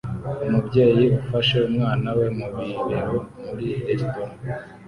Umubyeyi 0.47 1.03
ufashe 1.21 1.55
umwana 1.69 2.07
we 2.17 2.25
mu 2.37 2.47
bibero 2.55 3.17
muri 3.45 3.67
resitora 3.87 4.33